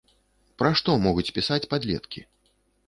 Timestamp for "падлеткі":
1.77-2.27